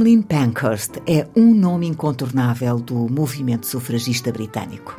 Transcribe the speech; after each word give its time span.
Emmeline 0.00 0.22
Pankhurst 0.22 0.92
é 1.06 1.28
um 1.36 1.54
nome 1.54 1.86
incontornável 1.86 2.78
do 2.78 3.06
movimento 3.06 3.66
sufragista 3.66 4.32
britânico. 4.32 4.98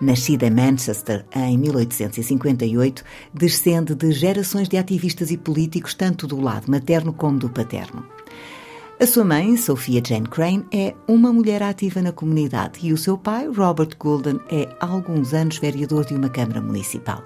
Nascida 0.00 0.46
em 0.46 0.50
Manchester 0.50 1.26
em 1.36 1.58
1858, 1.58 3.04
descende 3.34 3.94
de 3.94 4.10
gerações 4.12 4.66
de 4.66 4.78
ativistas 4.78 5.30
e 5.30 5.36
políticos, 5.36 5.92
tanto 5.92 6.26
do 6.26 6.40
lado 6.40 6.70
materno 6.70 7.12
como 7.12 7.38
do 7.38 7.50
paterno. 7.50 8.02
A 8.98 9.06
sua 9.06 9.26
mãe, 9.26 9.58
Sophia 9.58 10.00
Jane 10.02 10.26
Crane, 10.26 10.64
é 10.72 10.94
uma 11.06 11.30
mulher 11.34 11.62
ativa 11.62 12.00
na 12.00 12.10
comunidade 12.10 12.78
e 12.82 12.94
o 12.94 12.96
seu 12.96 13.18
pai, 13.18 13.46
Robert 13.46 13.94
Goulden, 13.98 14.40
é 14.50 14.74
há 14.80 14.86
alguns 14.86 15.34
anos 15.34 15.58
vereador 15.58 16.06
de 16.06 16.14
uma 16.14 16.30
Câmara 16.30 16.62
Municipal. 16.62 17.22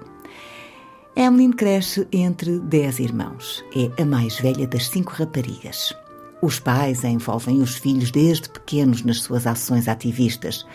Emmeline 1.15 1.53
cresce 1.53 2.05
entre 2.11 2.59
dez 2.59 2.99
irmãos. 2.99 3.63
É 3.73 4.01
a 4.01 4.05
mais 4.05 4.37
velha 4.37 4.67
das 4.67 4.89
cinco 4.89 5.13
raparigas. 5.13 5.95
Os 6.41 6.59
pais 6.59 7.03
envolvem 7.03 7.61
os 7.61 7.75
filhos 7.75 8.11
desde 8.11 8.49
pequenos 8.49 9.03
nas 9.03 9.21
suas 9.21 9.47
ações 9.47 9.87
ativistas. 9.87 10.65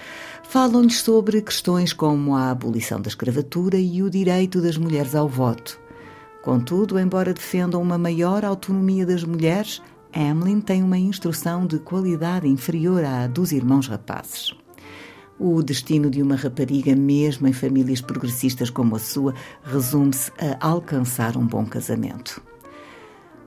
Falam-lhes 0.42 1.00
sobre 1.00 1.42
questões 1.42 1.92
como 1.92 2.34
a 2.34 2.50
abolição 2.50 3.00
da 3.00 3.08
escravatura 3.08 3.78
e 3.78 4.02
o 4.02 4.10
direito 4.10 4.60
das 4.60 4.76
mulheres 4.76 5.14
ao 5.14 5.28
voto. 5.28 5.78
Contudo, 6.42 6.98
embora 6.98 7.34
defendam 7.34 7.82
uma 7.82 7.98
maior 7.98 8.44
autonomia 8.44 9.04
das 9.04 9.22
mulheres, 9.22 9.82
Emmeline 10.14 10.62
tem 10.62 10.82
uma 10.82 10.98
instrução 10.98 11.66
de 11.66 11.78
qualidade 11.78 12.48
inferior 12.48 13.04
à 13.04 13.26
dos 13.26 13.52
irmãos 13.52 13.86
rapazes. 13.86 14.54
O 15.38 15.62
destino 15.62 16.10
de 16.10 16.20
uma 16.20 16.34
rapariga, 16.36 16.94
mesmo 16.96 17.46
em 17.46 17.52
famílias 17.52 18.00
progressistas 18.00 18.70
como 18.70 18.96
a 18.96 18.98
sua, 18.98 19.34
resume-se 19.62 20.32
a 20.38 20.66
alcançar 20.66 21.36
um 21.36 21.46
bom 21.46 21.64
casamento. 21.64 22.42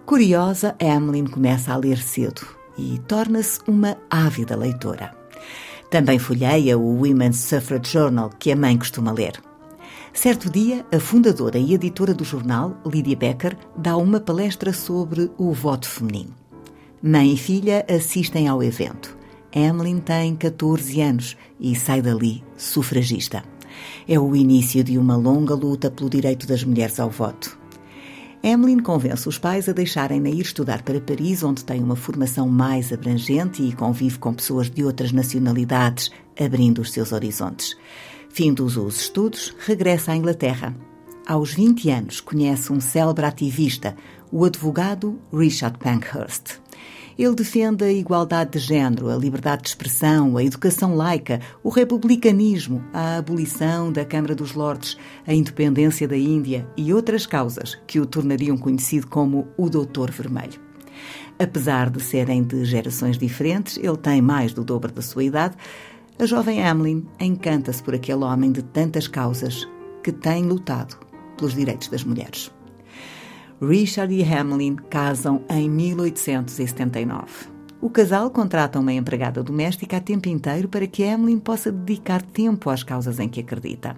Curiosa, 0.06 0.76
Emmeline 0.82 1.30
começa 1.30 1.72
a 1.72 1.78
ler 1.78 1.98
cedo 1.98 2.46
e 2.78 3.00
torna-se 3.08 3.62
uma 3.66 3.98
ávida 4.10 4.54
leitora. 4.54 5.16
Também 5.90 6.20
folheia 6.20 6.78
o 6.78 6.98
Women's 6.98 7.38
Suffrage 7.38 7.94
Journal, 7.94 8.30
que 8.38 8.52
a 8.52 8.56
mãe 8.56 8.78
costuma 8.78 9.14
ler. 9.14 9.42
Certo 10.14 10.50
dia, 10.50 10.86
a 10.94 11.00
fundadora 11.00 11.58
e 11.58 11.74
editora 11.74 12.14
do 12.14 12.26
jornal, 12.26 12.76
Lydia 12.86 13.16
Becker, 13.16 13.58
dá 13.78 13.96
uma 13.96 14.20
palestra 14.20 14.74
sobre 14.74 15.32
o 15.38 15.54
voto 15.54 15.88
feminino. 15.88 16.36
Mãe 17.02 17.34
e 17.34 17.38
filha 17.38 17.86
assistem 17.90 18.50
ao 18.50 18.62
evento. 18.62 19.18
Emmeline 19.56 20.02
tem 20.02 20.36
14 20.36 21.00
anos 21.02 21.38
e 21.58 21.76
sai 21.76 22.02
dali 22.02 22.44
sufragista. 22.58 23.44
É 24.06 24.20
o 24.20 24.36
início 24.36 24.84
de 24.84 24.98
uma 24.98 25.16
longa 25.16 25.56
luta 25.56 25.90
pelo 25.90 26.10
direito 26.10 26.46
das 26.46 26.64
mulheres 26.64 27.00
ao 27.00 27.10
voto. 27.10 27.63
Emmeline 28.46 28.82
convence 28.82 29.30
os 29.30 29.38
pais 29.38 29.70
a 29.70 29.72
deixarem-na 29.72 30.30
ir 30.30 30.42
estudar 30.42 30.82
para 30.82 31.00
Paris, 31.00 31.44
onde 31.44 31.64
tem 31.64 31.82
uma 31.82 31.96
formação 31.96 32.50
mais 32.50 32.92
abrangente 32.92 33.64
e 33.64 33.72
convive 33.72 34.20
com 34.20 34.34
pessoas 34.34 34.70
de 34.70 34.84
outras 34.84 35.14
nacionalidades, 35.14 36.12
abrindo 36.38 36.82
os 36.82 36.92
seus 36.92 37.14
horizontes. 37.14 37.78
Findos 38.30 38.76
os 38.76 39.00
estudos, 39.00 39.56
regressa 39.66 40.12
à 40.12 40.18
Inglaterra. 40.18 40.76
Aos 41.26 41.54
20 41.54 41.90
anos, 41.90 42.20
conhece 42.20 42.74
um 42.74 42.82
célebre 42.82 43.26
ativista, 43.26 43.96
o 44.30 44.44
advogado 44.44 45.18
Richard 45.32 45.78
Pankhurst. 45.78 46.63
Ele 47.18 47.36
defende 47.36 47.84
a 47.84 47.92
igualdade 47.92 48.52
de 48.52 48.60
género, 48.60 49.10
a 49.10 49.16
liberdade 49.16 49.64
de 49.64 49.70
expressão, 49.70 50.38
a 50.38 50.44
educação 50.44 50.96
laica, 50.96 51.40
o 51.64 51.70
republicanismo, 51.70 52.84
a 52.94 53.18
abolição 53.18 53.92
da 53.92 54.04
Câmara 54.04 54.34
dos 54.34 54.54
Lordes, 54.54 54.98
a 55.28 55.34
independência 55.34 56.08
da 56.08 56.18
Índia 56.18 56.68
e 56.76 56.94
outras 56.94 57.26
causas 57.26 57.78
que 57.86 58.00
o 58.00 58.06
tornariam 58.06 58.58
conhecido 58.58 59.08
como 59.08 59.48
o 59.58 59.70
Doutor 59.70 60.12
Vermelho. 60.12 60.60
Apesar 61.40 61.90
de 61.90 62.02
serem 62.02 62.44
de 62.44 62.64
gerações 62.66 63.18
diferentes, 63.18 63.78
ele 63.78 63.98
tem 63.98 64.22
mais 64.22 64.54
do 64.54 64.64
dobro 64.64 64.92
da 64.92 65.02
sua 65.02 65.24
idade. 65.24 65.56
A 66.20 66.26
jovem 66.26 66.60
Emmeline 66.60 67.08
encanta-se 67.20 67.82
por 67.82 67.96
aquele 67.96 68.24
homem 68.24 68.52
de 68.52 68.62
tantas 68.62 69.08
causas 69.08 69.68
que 70.04 70.12
tem 70.12 70.46
lutado 70.46 70.98
pelos 71.38 71.56
direitos 71.56 71.88
das 71.88 72.04
mulheres. 72.04 72.52
Richard 73.66 74.14
e 74.14 74.22
Emmeline 74.22 74.76
casam 74.90 75.42
em 75.50 75.70
1879. 75.70 77.48
O 77.80 77.90
casal 77.90 78.30
contrata 78.30 78.78
uma 78.78 78.92
empregada 78.92 79.42
doméstica 79.42 79.98
a 79.98 80.02
tempo 80.02 80.28
inteiro 80.28 80.68
para 80.68 80.86
que 80.86 81.04
Emmeline 81.04 81.40
possa 81.40 81.72
dedicar 81.72 82.22
tempo 82.22 82.70
às 82.70 82.84
causas 82.84 83.20
em 83.20 83.30
que 83.30 83.40
acredita. 83.40 83.96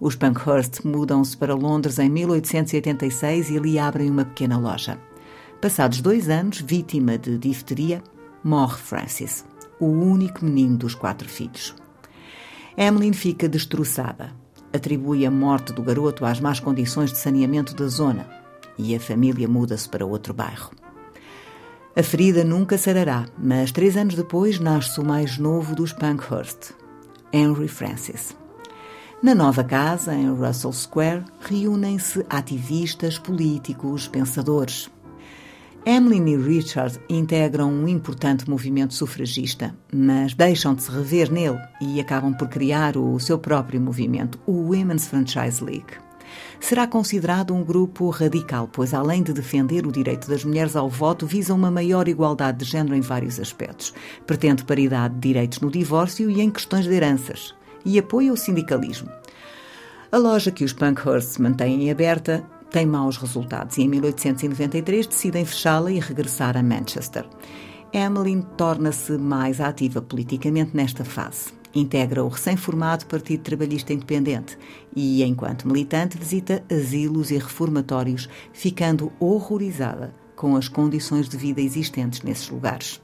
Os 0.00 0.16
Pankhurst 0.16 0.84
mudam-se 0.84 1.36
para 1.36 1.54
Londres 1.54 2.00
em 2.00 2.08
1886 2.08 3.50
e 3.50 3.56
ali 3.56 3.78
abrem 3.78 4.10
uma 4.10 4.24
pequena 4.24 4.58
loja. 4.58 4.98
Passados 5.60 6.00
dois 6.00 6.28
anos, 6.28 6.60
vítima 6.60 7.16
de 7.16 7.38
difteria, 7.38 8.02
morre 8.42 8.78
Francis, 8.78 9.44
o 9.78 9.86
único 9.86 10.44
menino 10.44 10.76
dos 10.76 10.96
quatro 10.96 11.28
filhos. 11.28 11.72
Emmeline 12.76 13.14
fica 13.14 13.48
destroçada. 13.48 14.32
Atribui 14.72 15.24
a 15.24 15.30
morte 15.30 15.72
do 15.72 15.82
garoto 15.82 16.24
às 16.24 16.40
más 16.40 16.58
condições 16.58 17.12
de 17.12 17.18
saneamento 17.18 17.76
da 17.76 17.86
zona 17.86 18.41
e 18.78 18.94
a 18.94 19.00
família 19.00 19.48
muda-se 19.48 19.88
para 19.88 20.06
outro 20.06 20.32
bairro. 20.32 20.70
A 21.94 22.02
ferida 22.02 22.42
nunca 22.42 22.78
sarará, 22.78 23.26
mas 23.36 23.70
três 23.70 23.96
anos 23.98 24.14
depois 24.14 24.58
nasce 24.58 24.98
o 24.98 25.04
mais 25.04 25.36
novo 25.36 25.74
dos 25.74 25.92
Pankhurst, 25.92 26.70
Henry 27.32 27.68
Francis. 27.68 28.34
Na 29.22 29.34
nova 29.34 29.62
casa, 29.62 30.14
em 30.14 30.32
Russell 30.32 30.72
Square, 30.72 31.24
reúnem-se 31.40 32.24
ativistas, 32.30 33.18
políticos, 33.18 34.08
pensadores. 34.08 34.90
Emmeline 35.84 36.32
e 36.32 36.36
Richard 36.36 36.98
integram 37.10 37.70
um 37.70 37.86
importante 37.86 38.48
movimento 38.48 38.94
sufragista, 38.94 39.74
mas 39.92 40.32
deixam 40.32 40.74
de 40.74 40.82
se 40.84 40.90
rever 40.90 41.30
nele 41.30 41.58
e 41.80 42.00
acabam 42.00 42.32
por 42.32 42.48
criar 42.48 42.96
o 42.96 43.18
seu 43.20 43.38
próprio 43.38 43.80
movimento, 43.80 44.40
o 44.46 44.70
Women's 44.70 45.06
Franchise 45.06 45.62
League 45.62 45.92
será 46.60 46.86
considerado 46.86 47.54
um 47.54 47.64
grupo 47.64 48.08
radical, 48.10 48.68
pois, 48.70 48.94
além 48.94 49.22
de 49.22 49.32
defender 49.32 49.86
o 49.86 49.92
direito 49.92 50.28
das 50.28 50.44
mulheres 50.44 50.76
ao 50.76 50.88
voto, 50.88 51.26
visa 51.26 51.54
uma 51.54 51.70
maior 51.70 52.08
igualdade 52.08 52.58
de 52.58 52.64
género 52.64 52.94
em 52.94 53.00
vários 53.00 53.38
aspectos. 53.40 53.92
Pretende 54.26 54.64
paridade 54.64 55.14
de 55.14 55.20
direitos 55.20 55.60
no 55.60 55.70
divórcio 55.70 56.30
e 56.30 56.40
em 56.40 56.50
questões 56.50 56.84
de 56.84 56.94
heranças. 56.94 57.54
E 57.84 57.98
apoia 57.98 58.32
o 58.32 58.36
sindicalismo. 58.36 59.10
A 60.10 60.18
loja 60.18 60.50
que 60.50 60.64
os 60.64 60.72
Pankhurst 60.72 61.38
mantêm 61.38 61.90
aberta 61.90 62.44
tem 62.70 62.86
maus 62.86 63.16
resultados 63.16 63.76
e 63.76 63.82
em 63.82 63.88
1893 63.88 65.06
decidem 65.06 65.44
fechá-la 65.44 65.90
e 65.90 66.00
regressar 66.00 66.56
a 66.56 66.62
Manchester. 66.62 67.26
Emmeline 67.92 68.46
torna-se 68.56 69.12
mais 69.12 69.60
ativa 69.60 70.00
politicamente 70.00 70.74
nesta 70.74 71.04
fase. 71.04 71.61
Integra 71.74 72.22
o 72.22 72.28
recém-formado 72.28 73.06
Partido 73.06 73.42
Trabalhista 73.42 73.92
Independente 73.92 74.58
e, 74.94 75.22
enquanto 75.22 75.66
militante, 75.66 76.18
visita 76.18 76.62
asilos 76.70 77.30
e 77.30 77.38
reformatórios, 77.38 78.28
ficando 78.52 79.10
horrorizada 79.18 80.14
com 80.36 80.54
as 80.56 80.68
condições 80.68 81.28
de 81.28 81.36
vida 81.36 81.60
existentes 81.60 82.22
nesses 82.22 82.48
lugares. 82.50 83.00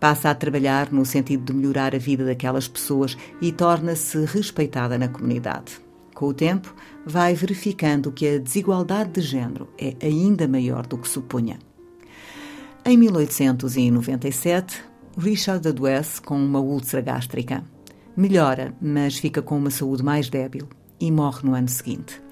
Passa 0.00 0.30
a 0.30 0.34
trabalhar 0.34 0.92
no 0.92 1.06
sentido 1.06 1.44
de 1.44 1.52
melhorar 1.52 1.94
a 1.94 1.98
vida 1.98 2.24
daquelas 2.24 2.68
pessoas 2.68 3.16
e 3.40 3.52
torna-se 3.52 4.24
respeitada 4.24 4.98
na 4.98 5.08
comunidade. 5.08 5.80
Com 6.14 6.28
o 6.28 6.34
tempo, 6.34 6.74
vai 7.04 7.34
verificando 7.34 8.10
que 8.10 8.26
a 8.26 8.38
desigualdade 8.38 9.12
de 9.12 9.20
género 9.20 9.68
é 9.78 9.94
ainda 10.02 10.48
maior 10.48 10.86
do 10.86 10.98
que 10.98 11.08
supunha. 11.08 11.58
Em 12.84 12.96
1897, 12.96 14.82
Richard 15.18 15.66
adoece 15.66 16.20
com 16.20 16.36
uma 16.36 16.60
úlcera 16.60 17.02
gástrica. 17.02 17.64
Melhora, 18.16 18.74
mas 18.80 19.18
fica 19.18 19.42
com 19.42 19.58
uma 19.58 19.70
saúde 19.70 20.02
mais 20.02 20.30
débil 20.30 20.66
e 20.98 21.12
morre 21.12 21.40
no 21.44 21.54
ano 21.54 21.68
seguinte. 21.68 22.22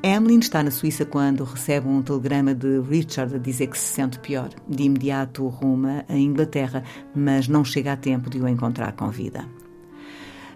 Emmeline 0.00 0.42
está 0.42 0.62
na 0.62 0.70
Suíça 0.70 1.04
quando 1.04 1.42
recebe 1.42 1.88
um 1.88 2.02
telegrama 2.02 2.54
de 2.54 2.78
Richard 2.80 3.34
a 3.34 3.38
dizer 3.38 3.66
que 3.68 3.78
se 3.78 3.94
sente 3.94 4.18
pior. 4.20 4.50
De 4.68 4.84
imediato 4.84 5.48
ruma 5.48 6.04
a 6.08 6.14
Inglaterra, 6.14 6.84
mas 7.16 7.48
não 7.48 7.64
chega 7.64 7.94
a 7.94 7.96
tempo 7.96 8.30
de 8.30 8.38
o 8.38 8.46
encontrar 8.46 8.92
com 8.92 9.10
vida. 9.10 9.44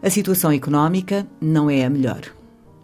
A 0.00 0.10
situação 0.10 0.52
económica 0.52 1.26
não 1.40 1.68
é 1.68 1.84
a 1.84 1.90
melhor. 1.90 2.20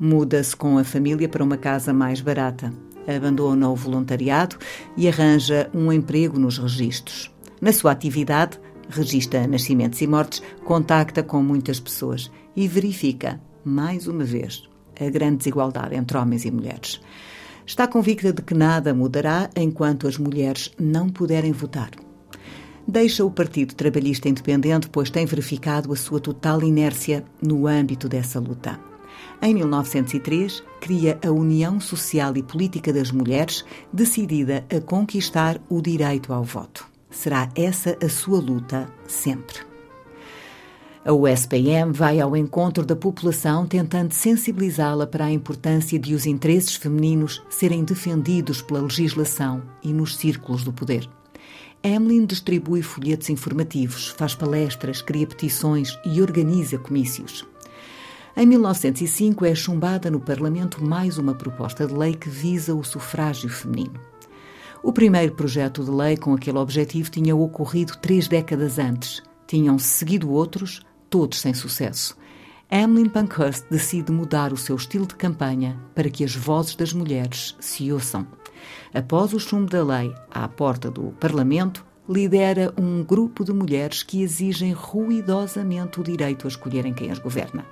Muda-se 0.00 0.56
com 0.56 0.78
a 0.78 0.84
família 0.84 1.28
para 1.28 1.44
uma 1.44 1.56
casa 1.56 1.92
mais 1.92 2.20
barata. 2.20 2.72
Abandona 3.06 3.68
o 3.68 3.76
voluntariado 3.76 4.56
e 4.96 5.06
arranja 5.06 5.70
um 5.72 5.92
emprego 5.92 6.40
nos 6.40 6.58
registros. 6.58 7.30
Na 7.60 7.72
sua 7.72 7.92
atividade, 7.92 8.58
registra 8.88 9.46
nascimentos 9.46 10.00
e 10.00 10.06
mortes, 10.06 10.42
contacta 10.64 11.22
com 11.22 11.42
muitas 11.42 11.80
pessoas 11.80 12.30
e 12.54 12.68
verifica, 12.68 13.40
mais 13.64 14.06
uma 14.06 14.24
vez, 14.24 14.68
a 14.98 15.08
grande 15.10 15.38
desigualdade 15.38 15.94
entre 15.94 16.16
homens 16.16 16.44
e 16.44 16.50
mulheres. 16.50 17.00
Está 17.66 17.86
convicta 17.86 18.32
de 18.32 18.42
que 18.42 18.54
nada 18.54 18.92
mudará 18.92 19.48
enquanto 19.56 20.06
as 20.06 20.18
mulheres 20.18 20.70
não 20.78 21.08
puderem 21.08 21.52
votar. 21.52 21.90
Deixa 22.86 23.24
o 23.24 23.30
Partido 23.30 23.74
Trabalhista 23.74 24.28
Independente, 24.28 24.90
pois 24.90 25.08
tem 25.08 25.24
verificado 25.24 25.90
a 25.90 25.96
sua 25.96 26.20
total 26.20 26.62
inércia 26.62 27.24
no 27.42 27.66
âmbito 27.66 28.08
dessa 28.08 28.38
luta. 28.38 28.78
Em 29.40 29.54
1903, 29.54 30.62
cria 30.80 31.18
a 31.24 31.30
União 31.30 31.80
Social 31.80 32.36
e 32.36 32.42
Política 32.42 32.92
das 32.92 33.10
Mulheres, 33.10 33.64
decidida 33.90 34.64
a 34.70 34.80
conquistar 34.80 35.58
o 35.68 35.80
direito 35.80 36.32
ao 36.32 36.44
voto. 36.44 36.93
Será 37.14 37.48
essa 37.54 37.96
a 38.04 38.08
sua 38.08 38.40
luta 38.40 38.88
sempre. 39.06 39.58
A 41.04 41.12
USPM 41.12 41.92
vai 41.92 42.20
ao 42.20 42.36
encontro 42.36 42.84
da 42.84 42.96
população 42.96 43.66
tentando 43.66 44.12
sensibilizá-la 44.12 45.06
para 45.06 45.26
a 45.26 45.30
importância 45.30 45.98
de 45.98 46.14
os 46.14 46.26
interesses 46.26 46.74
femininos 46.74 47.42
serem 47.48 47.84
defendidos 47.84 48.60
pela 48.60 48.80
legislação 48.80 49.62
e 49.82 49.92
nos 49.92 50.16
círculos 50.16 50.64
do 50.64 50.72
poder. 50.72 51.08
Emmeline 51.84 52.26
distribui 52.26 52.82
folhetos 52.82 53.30
informativos, 53.30 54.08
faz 54.08 54.34
palestras, 54.34 55.00
cria 55.00 55.26
petições 55.26 55.96
e 56.04 56.20
organiza 56.20 56.78
comícios. 56.78 57.46
Em 58.36 58.44
1905 58.44 59.44
é 59.44 59.54
chumbada 59.54 60.10
no 60.10 60.18
Parlamento 60.18 60.82
mais 60.82 61.16
uma 61.16 61.34
proposta 61.34 61.86
de 61.86 61.94
lei 61.94 62.14
que 62.14 62.28
visa 62.28 62.74
o 62.74 62.82
sufrágio 62.82 63.48
feminino. 63.48 64.13
O 64.86 64.92
primeiro 64.92 65.32
projeto 65.32 65.82
de 65.82 65.90
lei 65.90 66.14
com 66.14 66.34
aquele 66.34 66.58
objetivo 66.58 67.10
tinha 67.10 67.34
ocorrido 67.34 67.96
três 68.02 68.28
décadas 68.28 68.78
antes. 68.78 69.22
Tinham-se 69.46 69.86
seguido 69.86 70.30
outros, 70.30 70.82
todos 71.08 71.40
sem 71.40 71.54
sucesso. 71.54 72.14
Emmeline 72.70 73.08
Pankhurst 73.08 73.64
decide 73.70 74.12
mudar 74.12 74.52
o 74.52 74.58
seu 74.58 74.76
estilo 74.76 75.06
de 75.06 75.14
campanha 75.14 75.80
para 75.94 76.10
que 76.10 76.22
as 76.22 76.36
vozes 76.36 76.76
das 76.76 76.92
mulheres 76.92 77.56
se 77.58 77.90
ouçam. 77.90 78.26
Após 78.92 79.32
o 79.32 79.40
chumbo 79.40 79.70
da 79.70 79.82
lei 79.82 80.14
à 80.30 80.46
porta 80.46 80.90
do 80.90 81.12
Parlamento, 81.12 81.82
lidera 82.06 82.70
um 82.76 83.02
grupo 83.02 83.42
de 83.42 83.54
mulheres 83.54 84.02
que 84.02 84.20
exigem 84.20 84.74
ruidosamente 84.74 85.98
o 85.98 86.04
direito 86.04 86.46
a 86.46 86.48
escolherem 86.48 86.92
quem 86.92 87.10
as 87.10 87.18
governa. 87.18 87.64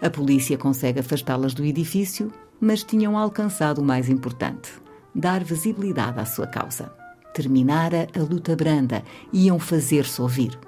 A 0.00 0.08
polícia 0.08 0.56
consegue 0.56 1.00
afastá-las 1.00 1.54
do 1.54 1.64
edifício, 1.64 2.32
mas 2.60 2.84
tinham 2.84 3.18
alcançado 3.18 3.80
o 3.80 3.84
mais 3.84 4.08
importante: 4.08 4.70
dar 5.14 5.44
visibilidade 5.44 6.20
à 6.20 6.24
sua 6.24 6.46
causa. 6.46 6.92
Terminara 7.34 8.08
a 8.16 8.20
luta 8.20 8.56
branda, 8.56 9.02
iam 9.32 9.58
fazer-se 9.58 10.20
ouvir. 10.20 10.58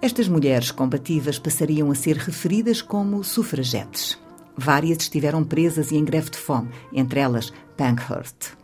Estas 0.00 0.28
mulheres 0.28 0.70
combativas 0.70 1.38
passariam 1.38 1.90
a 1.90 1.94
ser 1.94 2.16
referidas 2.16 2.80
como 2.80 3.22
sufragetes. 3.24 4.18
Várias 4.56 4.98
estiveram 4.98 5.44
presas 5.44 5.90
e 5.90 5.96
em 5.96 6.04
greve 6.04 6.30
de 6.30 6.38
fome, 6.38 6.70
entre 6.92 7.20
elas 7.20 7.52
Pankhurst. 7.76 8.56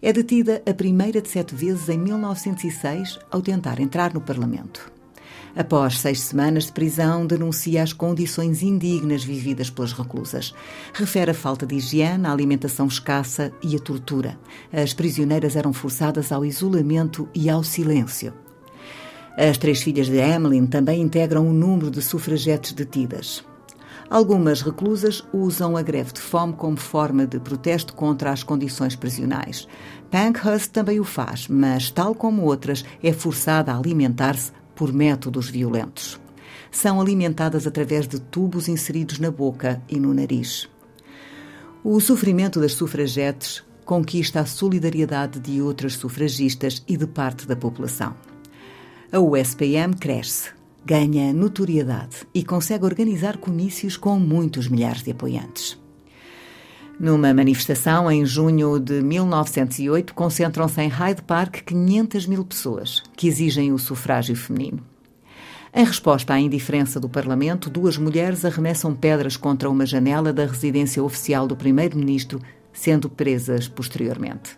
É 0.00 0.12
detida 0.12 0.62
a 0.68 0.74
primeira 0.74 1.20
de 1.20 1.28
sete 1.28 1.54
vezes 1.54 1.88
em 1.88 1.98
1906 1.98 3.18
ao 3.30 3.42
tentar 3.42 3.80
entrar 3.80 4.14
no 4.14 4.20
Parlamento. 4.20 4.95
Após 5.54 6.00
seis 6.00 6.20
semanas 6.20 6.66
de 6.66 6.72
prisão, 6.72 7.26
denuncia 7.26 7.82
as 7.82 7.92
condições 7.92 8.62
indignas 8.62 9.24
vividas 9.24 9.70
pelas 9.70 9.92
reclusas. 9.92 10.54
Refere 10.92 11.30
a 11.30 11.34
falta 11.34 11.64
de 11.64 11.76
higiene, 11.76 12.26
a 12.26 12.32
alimentação 12.32 12.86
escassa 12.86 13.52
e 13.62 13.74
a 13.74 13.78
tortura. 13.78 14.38
As 14.72 14.92
prisioneiras 14.92 15.56
eram 15.56 15.72
forçadas 15.72 16.30
ao 16.30 16.44
isolamento 16.44 17.28
e 17.34 17.48
ao 17.48 17.64
silêncio. 17.64 18.34
As 19.36 19.58
três 19.58 19.82
filhas 19.82 20.06
de 20.06 20.18
Emmeline 20.18 20.66
também 20.66 21.02
integram 21.02 21.48
o 21.48 21.52
número 21.52 21.90
de 21.90 22.00
sufragetes 22.00 22.72
detidas. 22.72 23.44
Algumas 24.08 24.62
reclusas 24.62 25.22
usam 25.32 25.76
a 25.76 25.82
greve 25.82 26.12
de 26.12 26.20
fome 26.20 26.52
como 26.52 26.76
forma 26.76 27.26
de 27.26 27.40
protesto 27.40 27.92
contra 27.92 28.30
as 28.30 28.42
condições 28.42 28.94
prisionais. 28.94 29.66
Pankhurst 30.10 30.70
também 30.70 31.00
o 31.00 31.04
faz, 31.04 31.48
mas, 31.48 31.90
tal 31.90 32.14
como 32.14 32.42
outras, 32.42 32.84
é 33.02 33.12
forçada 33.12 33.72
a 33.72 33.76
alimentar-se 33.76 34.52
por 34.76 34.92
métodos 34.92 35.50
violentos. 35.50 36.20
São 36.70 37.00
alimentadas 37.00 37.66
através 37.66 38.06
de 38.06 38.20
tubos 38.20 38.68
inseridos 38.68 39.18
na 39.18 39.30
boca 39.30 39.82
e 39.88 39.98
no 39.98 40.14
nariz. 40.14 40.68
O 41.82 41.98
sofrimento 42.00 42.60
das 42.60 42.74
sufragetes 42.74 43.64
conquista 43.84 44.40
a 44.40 44.46
solidariedade 44.46 45.40
de 45.40 45.62
outras 45.62 45.94
sufragistas 45.94 46.84
e 46.86 46.96
de 46.96 47.06
parte 47.06 47.46
da 47.46 47.56
população. 47.56 48.14
A 49.10 49.18
USPM 49.18 49.94
cresce, 49.98 50.50
ganha 50.84 51.32
notoriedade 51.32 52.26
e 52.34 52.44
consegue 52.44 52.84
organizar 52.84 53.38
comícios 53.38 53.96
com 53.96 54.18
muitos 54.18 54.68
milhares 54.68 55.02
de 55.02 55.12
apoiantes. 55.12 55.85
Numa 56.98 57.34
manifestação 57.34 58.10
em 58.10 58.24
junho 58.24 58.80
de 58.80 59.02
1908, 59.02 60.14
concentram-se 60.14 60.80
em 60.80 60.88
Hyde 60.88 61.20
Park 61.20 61.56
500 61.66 62.26
mil 62.26 62.42
pessoas 62.42 63.02
que 63.14 63.28
exigem 63.28 63.70
o 63.70 63.78
sufrágio 63.78 64.34
feminino. 64.34 64.82
Em 65.74 65.84
resposta 65.84 66.32
à 66.32 66.40
indiferença 66.40 66.98
do 66.98 67.06
Parlamento, 67.06 67.68
duas 67.68 67.98
mulheres 67.98 68.46
arremessam 68.46 68.94
pedras 68.94 69.36
contra 69.36 69.68
uma 69.68 69.84
janela 69.84 70.32
da 70.32 70.46
residência 70.46 71.04
oficial 71.04 71.46
do 71.46 71.54
Primeiro-Ministro, 71.54 72.40
sendo 72.72 73.10
presas 73.10 73.68
posteriormente. 73.68 74.56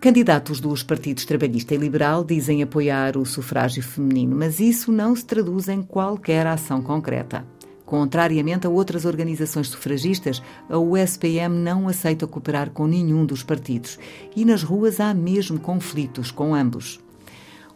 Candidatos 0.00 0.60
dos 0.60 0.84
partidos 0.84 1.24
Trabalhista 1.24 1.74
e 1.74 1.78
Liberal 1.78 2.22
dizem 2.22 2.62
apoiar 2.62 3.16
o 3.16 3.26
sufrágio 3.26 3.82
feminino, 3.82 4.36
mas 4.36 4.60
isso 4.60 4.92
não 4.92 5.16
se 5.16 5.24
traduz 5.24 5.68
em 5.68 5.82
qualquer 5.82 6.46
ação 6.46 6.80
concreta. 6.80 7.44
Contrariamente 7.90 8.68
a 8.68 8.70
outras 8.70 9.04
organizações 9.04 9.66
sufragistas, 9.66 10.40
a 10.68 10.78
USPM 10.78 11.52
não 11.52 11.88
aceita 11.88 12.24
cooperar 12.24 12.70
com 12.70 12.86
nenhum 12.86 13.26
dos 13.26 13.42
partidos 13.42 13.98
e 14.36 14.44
nas 14.44 14.62
ruas 14.62 15.00
há 15.00 15.12
mesmo 15.12 15.58
conflitos 15.58 16.30
com 16.30 16.54
ambos. 16.54 17.00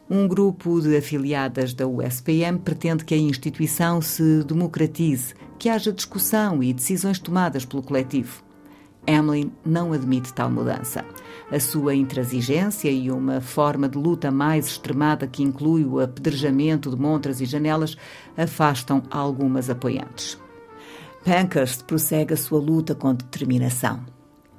Um 0.09 0.29
grupo 0.29 0.81
de 0.81 0.97
afiliadas 0.97 1.75
da 1.75 1.89
USPM 1.89 2.61
pretende 2.61 3.05
que 3.05 3.13
a 3.13 3.19
instituição 3.19 4.01
se 4.01 4.45
democratize, 4.45 5.35
que 5.59 5.69
haja 5.69 5.93
discussão 5.93 6.63
e 6.63 6.73
decisões 6.73 7.19
tomadas 7.19 7.65
pelo 7.65 7.83
coletivo. 7.83 8.54
Emily 9.07 9.53
não 9.65 9.93
admite 9.93 10.33
tal 10.33 10.51
mudança. 10.51 11.05
A 11.51 11.61
sua 11.61 11.95
intransigência 11.95 12.91
e 12.91 13.11
uma 13.11 13.41
forma 13.41 13.89
de 13.89 13.99
luta 13.99 14.31
mais 14.31 14.67
extremada 14.67 15.27
que 15.27 15.43
inclui 15.43 15.85
o 15.85 16.01
apedrejamento 16.01 16.91
de 16.91 16.97
montras 16.97 17.41
e 17.41 17.45
janelas 17.45 17.97
afastam 18.37 19.03
algumas 19.11 19.69
apoiantes. 19.69 20.39
Pankhurst 21.25 21.85
prossegue 21.85 22.35
a 22.35 22.37
sua 22.37 22.59
luta 22.59 22.95
com 22.95 23.15
determinação. 23.15 24.05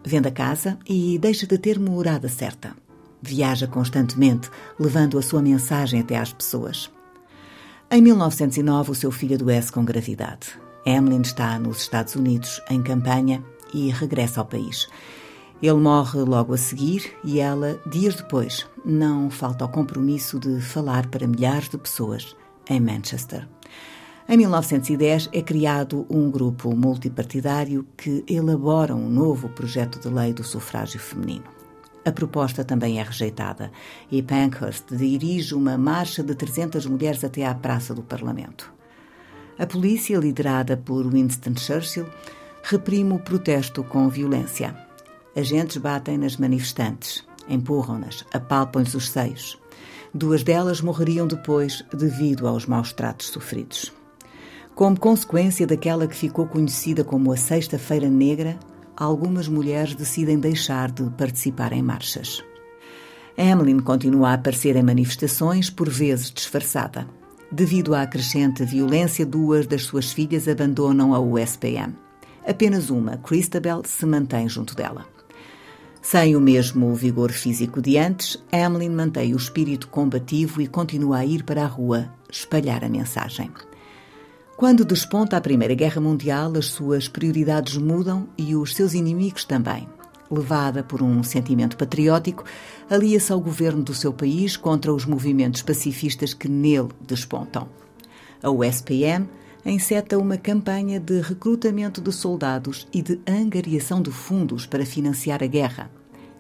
Vende 0.03 0.27
a 0.27 0.31
casa 0.31 0.77
e 0.87 1.17
deixa 1.17 1.47
de 1.47 1.57
ter 1.57 1.79
morada 1.79 2.27
certa. 2.27 2.75
Viaja 3.21 3.67
constantemente, 3.67 4.49
levando 4.79 5.17
a 5.17 5.21
sua 5.21 5.41
mensagem 5.41 5.99
até 5.99 6.17
às 6.17 6.31
pessoas. 6.31 6.91
Em 7.89 8.01
1909, 8.01 8.91
o 8.91 8.95
seu 8.95 9.11
filho 9.11 9.35
adoece 9.35 9.71
com 9.71 9.83
gravidade. 9.83 10.59
Emmeline 10.85 11.23
está 11.23 11.57
nos 11.57 11.81
Estados 11.81 12.15
Unidos 12.15 12.61
em 12.69 12.81
campanha 12.81 13.43
e 13.73 13.89
regressa 13.91 14.41
ao 14.41 14.45
país. 14.45 14.87
Ele 15.61 15.79
morre 15.79 16.19
logo 16.19 16.53
a 16.53 16.57
seguir 16.57 17.13
e 17.23 17.39
ela, 17.39 17.79
dias 17.85 18.15
depois, 18.15 18.67
não 18.83 19.29
falta 19.29 19.63
ao 19.63 19.71
compromisso 19.71 20.39
de 20.39 20.59
falar 20.61 21.07
para 21.07 21.27
milhares 21.27 21.69
de 21.69 21.77
pessoas 21.77 22.35
em 22.69 22.79
Manchester. 22.79 23.47
Em 24.27 24.37
1910 24.37 25.29
é 25.31 25.41
criado 25.41 26.05
um 26.09 26.31
grupo 26.31 26.75
multipartidário 26.75 27.85
que 27.95 28.23
elabora 28.27 28.95
um 28.95 29.07
novo 29.07 29.49
projeto 29.49 29.99
de 29.99 30.13
lei 30.13 30.33
do 30.33 30.43
sufrágio 30.43 30.99
feminino. 30.99 31.45
A 32.03 32.11
proposta 32.11 32.63
também 32.63 32.99
é 32.99 33.03
rejeitada 33.03 33.71
e 34.11 34.21
Pankhurst 34.21 34.85
dirige 34.91 35.55
uma 35.55 35.77
marcha 35.77 36.21
de 36.21 36.35
300 36.35 36.85
mulheres 36.85 37.23
até 37.23 37.45
à 37.45 37.55
Praça 37.55 37.93
do 37.95 38.03
Parlamento. 38.03 38.73
A 39.57 39.65
polícia, 39.65 40.17
liderada 40.17 40.75
por 40.75 41.07
Winston 41.07 41.55
Churchill, 41.55 42.07
reprime 42.67 43.13
o 43.13 43.19
protesto 43.19 43.83
com 43.83 44.09
violência. 44.09 44.75
Agentes 45.35 45.77
batem 45.77 46.17
nas 46.17 46.35
manifestantes, 46.37 47.23
empurram-nas, 47.47 48.25
apalpam-lhes 48.33 48.95
os 48.95 49.07
seios. 49.07 49.55
Duas 50.11 50.41
delas 50.41 50.81
morreriam 50.81 51.27
depois 51.27 51.85
devido 51.93 52.47
aos 52.47 52.65
maus 52.65 52.91
tratos 52.91 53.27
sofridos. 53.27 53.93
Como 54.73 54.99
consequência 54.99 55.67
daquela 55.67 56.07
que 56.07 56.15
ficou 56.15 56.47
conhecida 56.47 57.03
como 57.03 57.31
a 57.31 57.37
Sexta-feira 57.37 58.09
Negra, 58.09 58.57
algumas 58.97 59.47
mulheres 59.47 59.93
decidem 59.93 60.39
deixar 60.39 60.89
de 60.89 61.07
participar 61.11 61.71
em 61.71 61.83
marchas. 61.83 62.43
Emmeline 63.37 63.83
continua 63.83 64.29
a 64.29 64.33
aparecer 64.33 64.75
em 64.75 64.81
manifestações, 64.81 65.69
por 65.69 65.87
vezes 65.87 66.31
disfarçada. 66.31 67.07
Devido 67.51 67.93
à 67.93 68.07
crescente 68.07 68.65
violência, 68.65 69.23
duas 69.23 69.67
das 69.67 69.83
suas 69.83 70.11
filhas 70.11 70.47
abandonam 70.47 71.13
a 71.13 71.19
USPM. 71.19 72.04
Apenas 72.47 72.89
uma, 72.89 73.17
Christabel, 73.17 73.81
se 73.85 74.05
mantém 74.05 74.47
junto 74.47 74.75
dela. 74.75 75.05
Sem 76.01 76.35
o 76.35 76.39
mesmo 76.39 76.93
vigor 76.93 77.31
físico 77.31 77.81
de 77.81 77.97
antes, 77.97 78.37
Emmeline 78.53 78.93
mantém 78.93 79.33
o 79.33 79.37
espírito 79.37 79.87
combativo 79.87 80.61
e 80.61 80.67
continua 80.67 81.17
a 81.17 81.25
ir 81.25 81.43
para 81.43 81.63
a 81.63 81.67
rua 81.67 82.13
espalhar 82.31 82.83
a 82.83 82.89
mensagem. 82.89 83.51
Quando 84.55 84.85
desponta 84.85 85.35
a 85.35 85.41
Primeira 85.41 85.73
Guerra 85.73 85.99
Mundial, 85.99 86.53
as 86.55 86.67
suas 86.67 87.07
prioridades 87.07 87.75
mudam 87.75 88.27
e 88.37 88.55
os 88.55 88.75
seus 88.75 88.93
inimigos 88.93 89.43
também. 89.43 89.89
Levada 90.29 90.83
por 90.83 91.01
um 91.01 91.23
sentimento 91.23 91.75
patriótico, 91.75 92.43
alia-se 92.89 93.31
ao 93.31 93.39
governo 93.41 93.83
do 93.83 93.93
seu 93.93 94.13
país 94.13 94.55
contra 94.55 94.93
os 94.93 95.05
movimentos 95.05 95.63
pacifistas 95.63 96.33
que 96.35 96.47
nele 96.47 96.89
despontam. 97.01 97.67
A 98.43 98.49
USPM 98.51 99.27
enceta 99.71 100.17
uma 100.19 100.37
campanha 100.37 100.99
de 100.99 101.19
recrutamento 101.21 101.99
de 101.99 102.11
soldados 102.11 102.87
e 102.93 103.01
de 103.01 103.19
angariação 103.27 103.99
de 103.99 104.11
fundos 104.11 104.67
para 104.67 104.85
financiar 104.85 105.43
a 105.43 105.47
guerra. 105.47 105.89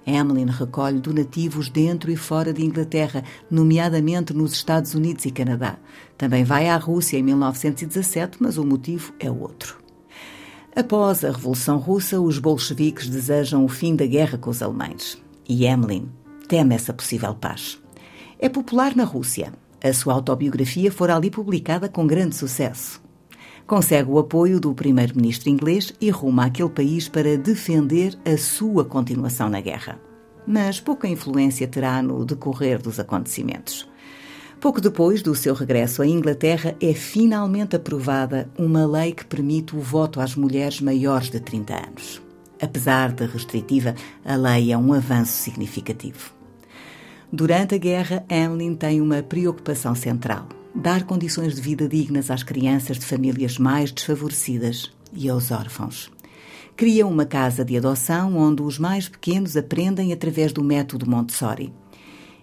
Emmeline 0.05 0.51
recolhe 0.51 0.99
donativos 0.99 1.67
dentro 1.67 2.11
e 2.11 2.15
fora 2.15 2.53
de 2.53 2.63
Inglaterra, 2.63 3.23
nomeadamente 3.49 4.31
nos 4.31 4.53
Estados 4.53 4.93
Unidos 4.93 5.25
e 5.25 5.31
Canadá. 5.31 5.77
Também 6.15 6.43
vai 6.43 6.69
à 6.69 6.77
Rússia 6.77 7.17
em 7.17 7.23
1917, 7.23 8.37
mas 8.39 8.59
o 8.59 8.63
motivo 8.63 9.11
é 9.19 9.31
outro. 9.31 9.79
Após 10.75 11.23
a 11.23 11.31
Revolução 11.31 11.79
Russa, 11.79 12.21
os 12.21 12.37
bolcheviques 12.37 13.09
desejam 13.09 13.65
o 13.65 13.67
fim 13.67 13.95
da 13.95 14.05
guerra 14.05 14.37
com 14.37 14.51
os 14.51 14.61
alemães. 14.61 15.17
E 15.49 15.65
Emmeline 15.65 16.11
teme 16.47 16.75
essa 16.75 16.93
possível 16.93 17.33
paz. 17.33 17.81
É 18.37 18.47
popular 18.47 18.95
na 18.95 19.03
Rússia. 19.03 19.51
A 19.83 19.91
sua 19.93 20.13
autobiografia 20.13 20.91
fora 20.91 21.15
ali 21.15 21.31
publicada 21.31 21.89
com 21.89 22.05
grande 22.05 22.35
sucesso 22.35 23.03
consegue 23.67 24.09
o 24.09 24.19
apoio 24.19 24.59
do 24.59 24.73
primeiro-ministro 24.73 25.49
inglês 25.49 25.93
e 25.99 26.09
ruma 26.09 26.45
àquele 26.45 26.69
país 26.69 27.09
para 27.09 27.37
defender 27.37 28.17
a 28.25 28.37
sua 28.37 28.85
continuação 28.85 29.49
na 29.49 29.61
guerra. 29.61 29.99
Mas 30.45 30.79
pouca 30.79 31.07
influência 31.07 31.67
terá 31.67 32.01
no 32.01 32.23
decorrer 32.23 32.81
dos 32.81 32.99
acontecimentos. 32.99 33.87
Pouco 34.59 34.79
depois 34.79 35.21
do 35.21 35.35
seu 35.35 35.53
regresso 35.53 36.01
à 36.01 36.07
Inglaterra, 36.07 36.75
é 36.79 36.93
finalmente 36.93 37.75
aprovada 37.75 38.49
uma 38.57 38.85
lei 38.85 39.11
que 39.11 39.25
permite 39.25 39.75
o 39.75 39.79
voto 39.79 40.19
às 40.19 40.35
mulheres 40.35 40.81
maiores 40.81 41.29
de 41.29 41.39
30 41.39 41.73
anos. 41.73 42.21
Apesar 42.61 43.11
de 43.11 43.25
restritiva, 43.25 43.95
a 44.23 44.35
lei 44.35 44.71
é 44.71 44.77
um 44.77 44.93
avanço 44.93 45.33
significativo. 45.33 46.33
Durante 47.31 47.75
a 47.75 47.77
guerra, 47.77 48.25
Emmeline 48.29 48.75
tem 48.75 49.01
uma 49.01 49.21
preocupação 49.21 49.93
central: 49.93 50.47
dar 50.75 51.03
condições 51.03 51.55
de 51.55 51.61
vida 51.61 51.87
dignas 51.87 52.29
às 52.29 52.43
crianças 52.43 52.99
de 52.99 53.05
famílias 53.05 53.57
mais 53.57 53.91
desfavorecidas 53.91 54.91
e 55.13 55.29
aos 55.29 55.49
órfãos. 55.49 56.11
Cria 56.75 57.07
uma 57.07 57.25
casa 57.25 57.63
de 57.63 57.77
adoção 57.77 58.35
onde 58.35 58.61
os 58.61 58.77
mais 58.77 59.07
pequenos 59.07 59.55
aprendem 59.55 60.11
através 60.11 60.51
do 60.51 60.61
método 60.61 61.09
Montessori. 61.09 61.73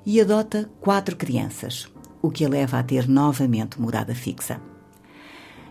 E 0.07 0.21
adota 0.21 0.71
quatro 0.81 1.15
crianças, 1.15 1.87
o 2.23 2.31
que 2.31 2.45
a 2.45 2.49
leva 2.49 2.79
a 2.79 2.83
ter 2.83 3.07
novamente 3.07 3.79
morada 3.79 4.15
fixa. 4.15 4.61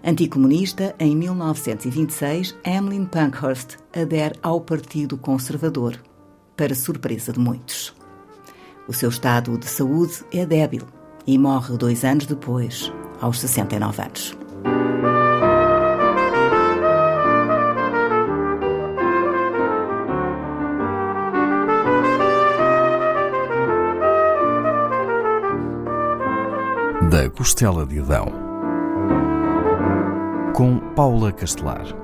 Anticomunista, 0.03 0.95
em 0.99 1.15
1926, 1.15 2.55
Emmeline 2.65 3.07
Pankhurst 3.07 3.77
adere 3.93 4.35
ao 4.41 4.61
Partido 4.61 5.17
Conservador, 5.17 6.01
para 6.55 6.75
surpresa 6.75 7.33
de 7.33 7.39
muitos. 7.39 7.93
O 8.87 8.93
seu 8.93 9.09
estado 9.09 9.57
de 9.57 9.67
saúde 9.67 10.23
é 10.31 10.45
débil 10.45 10.87
e 11.25 11.37
morre 11.37 11.77
dois 11.77 12.03
anos 12.03 12.25
depois, 12.25 12.91
aos 13.19 13.39
69 13.39 14.01
anos. 14.01 14.37
Da 27.09 27.29
Costela 27.29 27.85
de 27.85 27.99
Adão, 27.99 28.31
com 30.55 30.79
Paula 30.95 31.31
Castelar. 31.31 32.00